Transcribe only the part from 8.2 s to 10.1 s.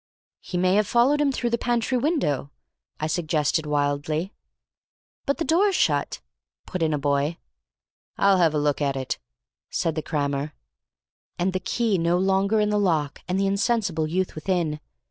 have a look at it," said the